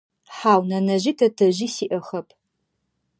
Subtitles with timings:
[0.35, 2.27] Хьау, нэнэжъи тэтэжъи сиӏэхэп.